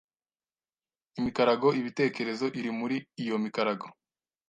[1.19, 3.87] imikarago ibitekerezo iri muri iyo mikarago